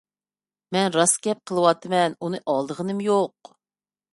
[0.75, 3.53] مەن راست گەپ قىلىۋاتىمەن، ئۇنى ئالدىغىنىم يوق.